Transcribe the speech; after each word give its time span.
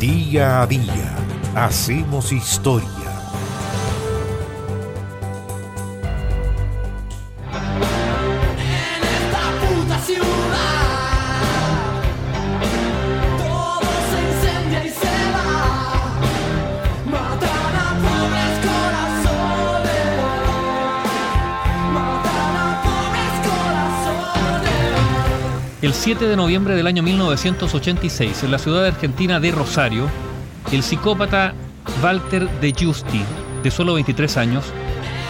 Día 0.00 0.62
a 0.62 0.66
día 0.68 1.16
hacemos 1.56 2.30
historia. 2.30 3.07
El 25.80 25.94
7 25.94 26.26
de 26.26 26.34
noviembre 26.34 26.74
del 26.74 26.88
año 26.88 27.04
1986, 27.04 28.42
en 28.42 28.50
la 28.50 28.58
ciudad 28.58 28.84
argentina 28.84 29.38
de 29.38 29.52
Rosario, 29.52 30.08
el 30.72 30.82
psicópata 30.82 31.54
Walter 32.02 32.50
de 32.60 32.72
Giusti, 32.72 33.22
de 33.62 33.70
solo 33.70 33.94
23 33.94 34.38
años, 34.38 34.64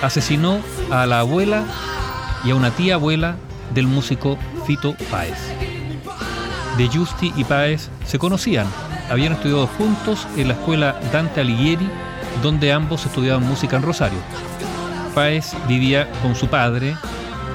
asesinó 0.02 0.60
a 0.90 1.04
la 1.04 1.20
abuela 1.20 1.64
y 2.46 2.50
a 2.50 2.54
una 2.54 2.70
tía 2.70 2.94
abuela 2.94 3.36
del 3.74 3.88
músico 3.88 4.38
Fito 4.66 4.94
Páez. 5.10 5.36
De 6.78 6.88
Giusti 6.88 7.30
y 7.36 7.44
Páez 7.44 7.90
se 8.06 8.18
conocían, 8.18 8.66
habían 9.10 9.34
estudiado 9.34 9.66
juntos 9.66 10.26
en 10.38 10.48
la 10.48 10.54
escuela 10.54 10.98
Dante 11.12 11.42
Alighieri, 11.42 11.90
donde 12.42 12.72
ambos 12.72 13.04
estudiaban 13.04 13.46
música 13.46 13.76
en 13.76 13.82
Rosario. 13.82 14.20
Páez 15.14 15.52
vivía 15.68 16.10
con 16.22 16.34
su 16.34 16.48
padre, 16.48 16.96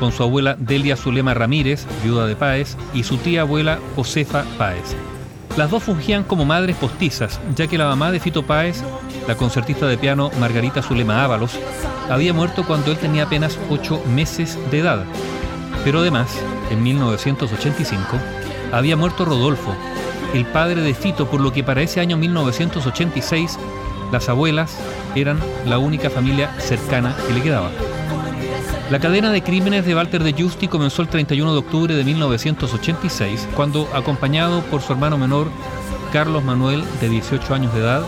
con 0.03 0.11
su 0.11 0.21
abuela 0.21 0.57
Delia 0.59 0.97
Zulema 0.97 1.33
Ramírez, 1.33 1.87
viuda 2.03 2.27
de 2.27 2.35
Páez, 2.35 2.75
y 2.93 3.03
su 3.03 3.15
tía 3.15 3.39
abuela 3.39 3.79
Josefa 3.95 4.43
Páez. 4.57 4.97
Las 5.55 5.71
dos 5.71 5.83
fungían 5.83 6.25
como 6.25 6.43
madres 6.43 6.75
postizas, 6.75 7.39
ya 7.55 7.67
que 7.67 7.77
la 7.77 7.87
mamá 7.87 8.11
de 8.11 8.19
Fito 8.19 8.43
Páez, 8.43 8.83
la 9.29 9.37
concertista 9.37 9.87
de 9.87 9.97
piano 9.97 10.29
Margarita 10.41 10.81
Zulema 10.81 11.23
Ábalos, 11.23 11.57
había 12.09 12.33
muerto 12.33 12.65
cuando 12.65 12.91
él 12.91 12.97
tenía 12.97 13.23
apenas 13.23 13.57
ocho 13.69 14.03
meses 14.13 14.59
de 14.71 14.79
edad. 14.79 15.05
Pero 15.85 15.99
además, 15.99 16.37
en 16.69 16.83
1985, 16.83 18.17
había 18.73 18.97
muerto 18.97 19.23
Rodolfo, 19.23 19.73
el 20.33 20.45
padre 20.47 20.81
de 20.81 20.95
Fito, 20.95 21.31
por 21.31 21.39
lo 21.39 21.53
que 21.53 21.63
para 21.63 21.81
ese 21.81 22.01
año 22.01 22.17
1986 22.17 23.57
las 24.11 24.27
abuelas 24.27 24.77
eran 25.15 25.39
la 25.65 25.77
única 25.77 26.09
familia 26.09 26.53
cercana 26.59 27.15
que 27.25 27.33
le 27.35 27.41
quedaba. 27.41 27.69
La 28.93 28.99
cadena 28.99 29.31
de 29.31 29.41
crímenes 29.41 29.87
de 29.87 29.95
Walter 29.95 30.23
de 30.23 30.33
Giusti 30.33 30.67
comenzó 30.67 31.01
el 31.01 31.07
31 31.07 31.51
de 31.51 31.57
octubre 31.57 31.95
de 31.95 32.03
1986, 32.03 33.47
cuando, 33.55 33.89
acompañado 33.91 34.61
por 34.65 34.83
su 34.83 34.93
hermano 34.93 35.17
menor, 35.17 35.49
Carlos 36.11 36.43
Manuel, 36.43 36.83
de 37.01 37.09
18 37.09 37.55
años 37.55 37.73
de 37.73 37.79
edad, 37.79 38.03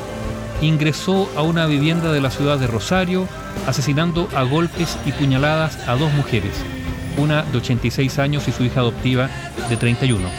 ingresó 0.62 1.28
a 1.36 1.42
una 1.42 1.66
vivienda 1.66 2.12
de 2.12 2.22
la 2.22 2.30
ciudad 2.30 2.60
de 2.60 2.68
Rosario, 2.68 3.28
asesinando 3.66 4.30
a 4.36 4.44
golpes 4.44 4.96
y 5.08 5.12
puñaladas 5.12 5.76
a 5.88 5.96
dos 5.96 6.14
mujeres, 6.14 6.54
una 7.18 7.42
de 7.42 7.58
86 7.58 8.20
años 8.20 8.48
y 8.48 8.52
su 8.52 8.64
hija 8.64 8.82
adoptiva 8.82 9.28
de 9.68 9.78
31. 9.78 10.30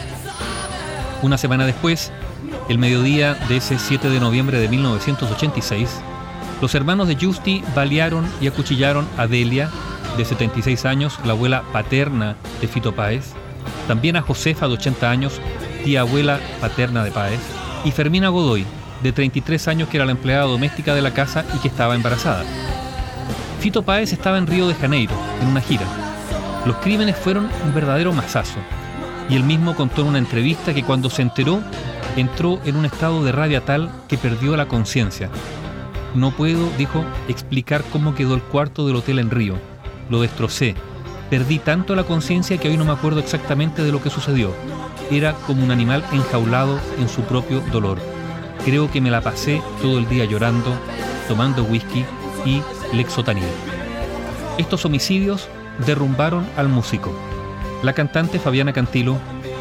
Una 1.23 1.37
semana 1.37 1.65
después, 1.65 2.13
el 2.69 2.77
mediodía 2.77 3.33
de 3.49 3.57
ese 3.57 3.77
7 3.77 4.09
de 4.09 4.21
noviembre 4.21 4.59
de 4.59 4.69
1986, 4.69 5.89
los 6.61 6.73
hermanos 6.73 7.09
de 7.09 7.17
Giusti 7.17 7.65
balearon 7.75 8.25
y 8.39 8.47
acuchillaron 8.47 9.05
a 9.17 9.27
Delia, 9.27 9.69
de 10.17 10.25
76 10.25 10.85
años, 10.85 11.19
la 11.23 11.33
abuela 11.33 11.63
paterna 11.71 12.35
de 12.59 12.67
Fito 12.67 12.93
Páez, 12.95 13.33
también 13.87 14.15
a 14.15 14.21
Josefa, 14.21 14.67
de 14.67 14.73
80 14.73 15.09
años, 15.09 15.39
tía 15.83 16.01
abuela 16.01 16.39
paterna 16.59 17.03
de 17.03 17.11
Páez, 17.11 17.39
y 17.85 17.91
Fermina 17.91 18.29
Godoy, 18.29 18.65
de 19.03 19.11
33 19.11 19.67
años, 19.67 19.89
que 19.89 19.97
era 19.97 20.05
la 20.05 20.11
empleada 20.11 20.45
doméstica 20.45 20.95
de 20.95 21.03
la 21.03 21.13
casa 21.13 21.45
y 21.55 21.59
que 21.59 21.67
estaba 21.67 21.95
embarazada. 21.95 22.43
Fito 23.59 23.83
Páez 23.83 24.11
estaba 24.11 24.39
en 24.39 24.47
Río 24.47 24.67
de 24.67 24.73
Janeiro, 24.73 25.13
en 25.41 25.49
una 25.49 25.61
gira. 25.61 25.85
Los 26.65 26.77
crímenes 26.77 27.15
fueron 27.15 27.47
un 27.63 27.73
verdadero 27.75 28.11
masazo, 28.11 28.59
y 29.29 29.35
él 29.35 29.43
mismo 29.43 29.75
contó 29.75 30.01
en 30.01 30.07
una 30.07 30.17
entrevista 30.17 30.73
que 30.73 30.83
cuando 30.83 31.09
se 31.11 31.21
enteró, 31.21 31.61
entró 32.15 32.59
en 32.65 32.75
un 32.75 32.85
estado 32.85 33.23
de 33.23 33.31
rabia 33.31 33.63
tal 33.63 33.91
que 34.07 34.17
perdió 34.17 34.57
la 34.57 34.67
conciencia. 34.67 35.29
No 36.15 36.31
puedo, 36.31 36.67
dijo, 36.77 37.05
explicar 37.27 37.83
cómo 37.91 38.15
quedó 38.15 38.33
el 38.33 38.41
cuarto 38.41 38.87
del 38.87 38.95
hotel 38.95 39.19
en 39.19 39.29
Río 39.29 39.76
lo 40.09 40.21
destrocé. 40.21 40.75
Perdí 41.29 41.59
tanto 41.59 41.95
la 41.95 42.03
conciencia 42.03 42.57
que 42.57 42.69
hoy 42.69 42.77
no 42.77 42.85
me 42.85 42.93
acuerdo 42.93 43.19
exactamente 43.19 43.83
de 43.83 43.91
lo 43.91 44.01
que 44.01 44.09
sucedió. 44.09 44.53
Era 45.11 45.33
como 45.45 45.63
un 45.63 45.71
animal 45.71 46.03
enjaulado 46.11 46.79
en 46.99 47.09
su 47.09 47.21
propio 47.21 47.61
dolor. 47.71 47.97
Creo 48.63 48.89
que 48.91 49.01
me 49.01 49.11
la 49.11 49.21
pasé 49.21 49.61
todo 49.81 49.97
el 49.99 50.07
día 50.07 50.25
llorando, 50.25 50.73
tomando 51.27 51.63
whisky 51.63 52.05
y 52.45 52.61
lexotanil. 52.95 53.43
Estos 54.57 54.85
homicidios 54.85 55.49
derrumbaron 55.85 56.45
al 56.55 56.69
músico. 56.69 57.11
La 57.83 57.93
cantante 57.93 58.39
Fabiana 58.39 58.73
Cantilo, 58.73 59.17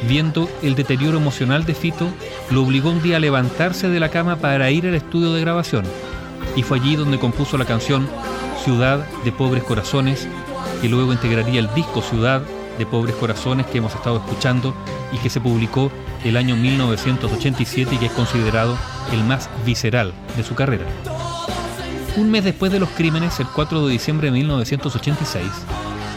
viendo 0.08 0.48
el 0.62 0.74
deterioro 0.74 1.18
emocional 1.18 1.66
de 1.66 1.74
Fito, 1.74 2.08
lo 2.50 2.62
obligó 2.62 2.90
un 2.90 3.02
día 3.02 3.16
a 3.16 3.20
levantarse 3.20 3.88
de 3.88 4.00
la 4.00 4.08
cama 4.08 4.36
para 4.36 4.70
ir 4.70 4.86
al 4.86 4.94
estudio 4.94 5.32
de 5.32 5.40
grabación. 5.42 5.84
Y 6.56 6.62
fue 6.62 6.78
allí 6.78 6.96
donde 6.96 7.18
compuso 7.18 7.56
la 7.58 7.64
canción 7.64 8.08
Ciudad 8.64 9.06
de 9.24 9.30
Pobres 9.30 9.62
Corazones, 9.62 10.26
que 10.80 10.88
luego 10.88 11.12
integraría 11.12 11.60
el 11.60 11.72
disco 11.74 12.02
Ciudad 12.02 12.42
de 12.78 12.86
Pobres 12.86 13.14
Corazones 13.16 13.66
que 13.66 13.78
hemos 13.78 13.94
estado 13.94 14.16
escuchando 14.16 14.74
y 15.12 15.18
que 15.18 15.30
se 15.30 15.40
publicó 15.40 15.90
el 16.24 16.36
año 16.36 16.56
1987 16.56 17.94
y 17.94 17.98
que 17.98 18.06
es 18.06 18.12
considerado 18.12 18.76
el 19.12 19.22
más 19.24 19.48
visceral 19.64 20.12
de 20.36 20.42
su 20.42 20.54
carrera. 20.54 20.84
Un 22.16 22.30
mes 22.30 22.44
después 22.44 22.72
de 22.72 22.80
los 22.80 22.88
crímenes, 22.90 23.38
el 23.40 23.46
4 23.46 23.86
de 23.86 23.92
diciembre 23.92 24.28
de 24.28 24.32
1986, 24.32 25.46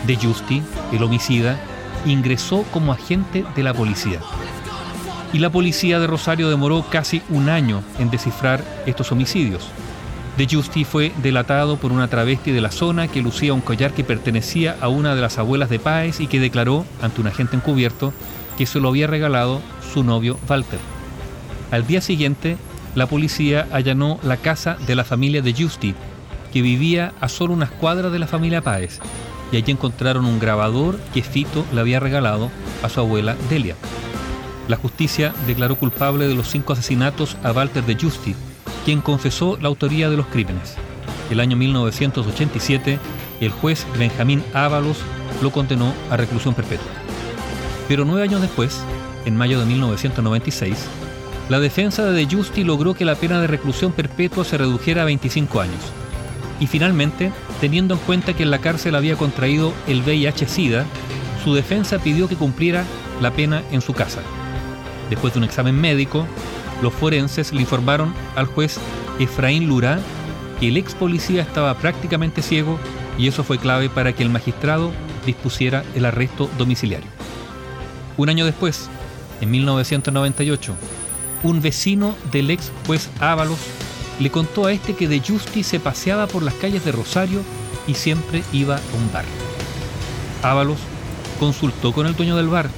De 0.07 0.15
Justi, 0.15 0.63
el 0.93 1.03
homicida, 1.03 1.59
ingresó 2.05 2.63
como 2.71 2.93
agente 2.93 3.43
de 3.55 3.63
la 3.63 3.73
policía. 3.73 4.21
Y 5.33 5.39
la 5.39 5.49
policía 5.49 5.99
de 5.99 6.07
Rosario 6.07 6.49
demoró 6.49 6.85
casi 6.89 7.21
un 7.29 7.49
año 7.49 7.83
en 7.99 8.09
descifrar 8.09 8.63
estos 8.85 9.11
homicidios. 9.11 9.69
De 10.39 10.47
Justi 10.49 10.85
fue 10.85 11.11
delatado 11.21 11.75
por 11.75 11.91
una 11.91 12.07
travesti 12.07 12.51
de 12.51 12.61
la 12.61 12.71
zona 12.71 13.09
que 13.09 13.21
lucía 13.21 13.53
un 13.53 13.59
collar 13.59 13.93
que 13.93 14.05
pertenecía 14.05 14.77
a 14.79 14.87
una 14.87 15.13
de 15.13 15.19
las 15.19 15.37
abuelas 15.37 15.69
de 15.69 15.79
Páez 15.79 16.21
y 16.21 16.27
que 16.27 16.39
declaró 16.39 16.85
ante 17.01 17.19
un 17.19 17.27
agente 17.27 17.57
encubierto 17.57 18.13
que 18.57 18.65
se 18.65 18.79
lo 18.79 18.87
había 18.87 19.05
regalado 19.05 19.61
su 19.93 20.01
novio 20.01 20.39
Walter. 20.47 20.79
Al 21.71 21.85
día 21.85 21.99
siguiente, 21.99 22.55
la 22.95 23.05
policía 23.05 23.67
allanó 23.73 24.17
la 24.23 24.37
casa 24.37 24.77
de 24.87 24.95
la 24.95 25.03
familia 25.03 25.41
de 25.41 25.53
Justi, 25.53 25.93
que 26.53 26.61
vivía 26.61 27.11
a 27.19 27.27
solo 27.27 27.53
unas 27.53 27.71
cuadras 27.71 28.09
de 28.09 28.19
la 28.19 28.27
familia 28.27 28.61
Páez, 28.61 29.01
y 29.51 29.57
allí 29.57 29.73
encontraron 29.73 30.23
un 30.23 30.39
grabador 30.39 31.01
que 31.13 31.21
Fito 31.21 31.65
le 31.73 31.81
había 31.81 31.99
regalado 31.99 32.49
a 32.81 32.87
su 32.87 33.01
abuela 33.01 33.35
Delia. 33.49 33.75
La 34.69 34.77
justicia 34.77 35.33
declaró 35.47 35.75
culpable 35.75 36.29
de 36.29 36.35
los 36.35 36.47
cinco 36.47 36.71
asesinatos 36.71 37.35
a 37.43 37.51
Walter 37.51 37.83
de 37.83 37.97
Justi, 37.99 38.35
quien 38.85 39.01
confesó 39.01 39.57
la 39.61 39.67
autoría 39.67 40.09
de 40.09 40.17
los 40.17 40.27
crímenes. 40.27 40.75
El 41.29 41.39
año 41.39 41.55
1987, 41.57 42.99
el 43.41 43.51
juez 43.51 43.85
Benjamín 43.97 44.43
Ábalos 44.53 44.97
lo 45.41 45.51
condenó 45.51 45.93
a 46.09 46.17
reclusión 46.17 46.53
perpetua. 46.53 46.91
Pero 47.87 48.05
nueve 48.05 48.23
años 48.23 48.41
después, 48.41 48.81
en 49.25 49.35
mayo 49.35 49.59
de 49.59 49.65
1996, 49.65 50.77
la 51.49 51.59
defensa 51.59 52.05
de 52.05 52.13
De 52.13 52.35
Justi 52.35 52.63
logró 52.63 52.93
que 52.93 53.05
la 53.05 53.15
pena 53.15 53.41
de 53.41 53.47
reclusión 53.47 53.91
perpetua 53.91 54.45
se 54.45 54.57
redujera 54.57 55.01
a 55.01 55.05
25 55.05 55.61
años. 55.61 55.81
Y 56.59 56.67
finalmente, 56.67 57.31
teniendo 57.61 57.95
en 57.95 57.99
cuenta 58.01 58.33
que 58.33 58.43
en 58.43 58.51
la 58.51 58.59
cárcel 58.59 58.95
había 58.95 59.15
contraído 59.15 59.73
el 59.87 60.03
VIH-Sida, 60.03 60.85
su 61.43 61.55
defensa 61.55 61.99
pidió 61.99 62.27
que 62.27 62.35
cumpliera 62.35 62.83
la 63.21 63.31
pena 63.31 63.63
en 63.71 63.81
su 63.81 63.93
casa. 63.93 64.21
Después 65.09 65.33
de 65.33 65.39
un 65.39 65.45
examen 65.45 65.79
médico, 65.79 66.27
los 66.81 66.93
forenses 66.93 67.51
le 67.51 67.61
informaron 67.61 68.13
al 68.35 68.45
juez 68.45 68.77
Efraín 69.19 69.67
Lurá 69.67 69.99
que 70.59 70.69
el 70.69 70.77
ex 70.77 70.93
policía 70.93 71.41
estaba 71.41 71.77
prácticamente 71.77 72.41
ciego 72.41 72.79
y 73.17 73.27
eso 73.27 73.43
fue 73.43 73.57
clave 73.57 73.89
para 73.89 74.13
que 74.13 74.23
el 74.23 74.29
magistrado 74.29 74.91
dispusiera 75.25 75.83
el 75.95 76.05
arresto 76.05 76.49
domiciliario. 76.57 77.09
Un 78.17 78.29
año 78.29 78.45
después, 78.45 78.89
en 79.41 79.51
1998, 79.51 80.73
un 81.43 81.61
vecino 81.61 82.15
del 82.31 82.51
ex 82.51 82.71
juez 82.85 83.09
Ábalos 83.19 83.59
le 84.19 84.29
contó 84.29 84.65
a 84.65 84.73
este 84.73 84.95
que 84.95 85.07
de 85.07 85.21
Justi 85.21 85.63
se 85.63 85.79
paseaba 85.79 86.27
por 86.27 86.43
las 86.43 86.53
calles 86.55 86.83
de 86.83 86.91
Rosario 86.91 87.41
y 87.87 87.93
siempre 87.93 88.43
iba 88.51 88.75
a 88.75 88.97
un 88.97 89.11
bar. 89.13 89.25
Ábalos 90.43 90.77
consultó 91.39 91.93
con 91.93 92.05
el 92.05 92.15
dueño 92.15 92.35
del 92.35 92.47
bar 92.47 92.69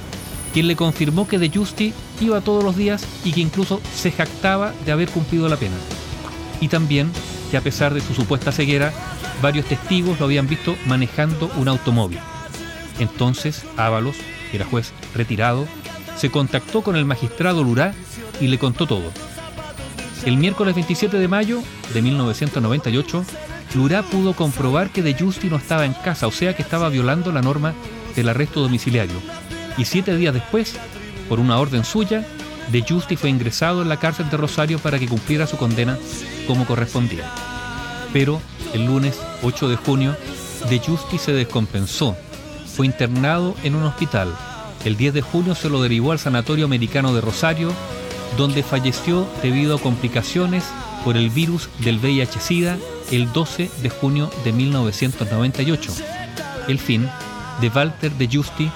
quien 0.52 0.66
le 0.66 0.76
confirmó 0.76 1.26
que 1.26 1.38
de 1.38 1.50
Justi 1.50 1.92
iba 2.20 2.40
todos 2.40 2.62
los 2.62 2.76
días 2.76 3.04
y 3.24 3.32
que 3.32 3.40
incluso 3.40 3.80
se 3.94 4.12
jactaba 4.12 4.72
de 4.84 4.92
haber 4.92 5.08
cumplido 5.10 5.48
la 5.48 5.56
pena. 5.56 5.76
Y 6.60 6.68
también 6.68 7.10
que 7.50 7.56
a 7.56 7.62
pesar 7.62 7.92
de 7.94 8.00
su 8.00 8.14
supuesta 8.14 8.52
ceguera, 8.52 8.92
varios 9.42 9.66
testigos 9.66 10.18
lo 10.18 10.26
habían 10.26 10.46
visto 10.46 10.76
manejando 10.86 11.50
un 11.56 11.68
automóvil. 11.68 12.18
Entonces 12.98 13.64
Ábalos, 13.76 14.16
que 14.50 14.56
era 14.56 14.66
juez 14.66 14.92
retirado, 15.14 15.66
se 16.16 16.30
contactó 16.30 16.82
con 16.82 16.96
el 16.96 17.04
magistrado 17.04 17.64
Lurá 17.64 17.94
y 18.40 18.46
le 18.46 18.58
contó 18.58 18.86
todo. 18.86 19.10
El 20.24 20.36
miércoles 20.36 20.74
27 20.74 21.18
de 21.18 21.28
mayo 21.28 21.62
de 21.92 22.02
1998, 22.02 23.24
Lurá 23.74 24.02
pudo 24.02 24.34
comprobar 24.34 24.90
que 24.90 25.02
De 25.02 25.14
Justi 25.14 25.48
no 25.48 25.56
estaba 25.56 25.84
en 25.84 25.94
casa, 25.94 26.26
o 26.26 26.30
sea 26.30 26.54
que 26.54 26.62
estaba 26.62 26.90
violando 26.90 27.32
la 27.32 27.42
norma 27.42 27.74
del 28.14 28.28
arresto 28.28 28.60
domiciliario. 28.60 29.16
Y 29.78 29.84
siete 29.84 30.16
días 30.16 30.34
después, 30.34 30.76
por 31.28 31.40
una 31.40 31.58
orden 31.58 31.84
suya, 31.84 32.26
De 32.70 32.82
Justi 32.82 33.16
fue 33.16 33.30
ingresado 33.30 33.82
en 33.82 33.88
la 33.88 33.98
cárcel 33.98 34.30
de 34.30 34.36
Rosario 34.36 34.78
para 34.78 34.98
que 34.98 35.08
cumpliera 35.08 35.46
su 35.46 35.56
condena 35.56 35.98
como 36.46 36.66
correspondía. 36.66 37.24
Pero 38.12 38.40
el 38.72 38.86
lunes 38.86 39.20
8 39.42 39.68
de 39.68 39.76
junio, 39.76 40.16
De 40.68 40.78
Justi 40.78 41.18
se 41.18 41.32
descompensó. 41.32 42.16
Fue 42.76 42.86
internado 42.86 43.54
en 43.64 43.74
un 43.74 43.84
hospital. 43.84 44.34
El 44.84 44.96
10 44.96 45.14
de 45.14 45.22
junio 45.22 45.54
se 45.54 45.68
lo 45.68 45.82
derivó 45.82 46.12
al 46.12 46.18
Sanatorio 46.18 46.64
Americano 46.64 47.14
de 47.14 47.20
Rosario, 47.20 47.72
donde 48.36 48.62
falleció 48.62 49.26
debido 49.42 49.76
a 49.76 49.80
complicaciones 49.80 50.64
por 51.04 51.16
el 51.16 51.30
virus 51.30 51.68
del 51.80 51.98
VIH-Sida 51.98 52.78
el 53.10 53.32
12 53.32 53.70
de 53.82 53.90
junio 53.90 54.30
de 54.44 54.52
1998. 54.52 55.92
El 56.68 56.78
fin 56.78 57.08
de 57.60 57.68
Walter 57.68 58.12
de 58.12 58.28
Justi, 58.32 58.70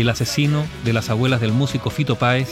el 0.00 0.08
asesino 0.08 0.64
de 0.84 0.92
las 0.92 1.10
abuelas 1.10 1.40
del 1.40 1.52
músico 1.52 1.90
Fito 1.90 2.16
Páez, 2.16 2.48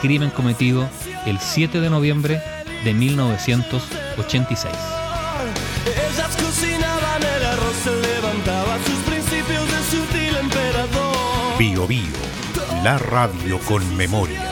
crimen 0.00 0.30
cometido 0.30 0.88
el 1.26 1.38
7 1.38 1.80
de 1.80 1.90
noviembre 1.90 2.42
de 2.84 2.94
1986. 2.94 4.74
Ellas 5.86 6.36
cocinaban 6.36 7.22
el 7.22 7.44
arroz, 7.46 7.76
se 7.84 7.90
levantaba 7.90 8.78
sus 8.84 8.98
principios 9.04 9.64
de 9.70 9.82
sutil 9.90 10.36
emperador. 10.36 11.58
Bio 11.58 11.86
Bio, 11.86 12.06
la 12.82 12.98
radio 12.98 13.58
con 13.60 13.96
memoria. 13.96 14.51